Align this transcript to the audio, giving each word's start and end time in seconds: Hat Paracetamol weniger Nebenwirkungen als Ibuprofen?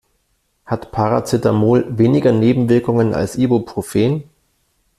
Hat 0.65 0.91
Paracetamol 0.91 1.85
weniger 1.99 2.31
Nebenwirkungen 2.31 3.13
als 3.13 3.35
Ibuprofen? 3.37 4.23